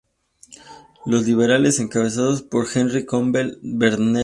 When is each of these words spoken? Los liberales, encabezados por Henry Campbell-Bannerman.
Los 1.05 1.27
liberales, 1.27 1.79
encabezados 1.79 2.41
por 2.41 2.65
Henry 2.75 3.05
Campbell-Bannerman. 3.05 4.19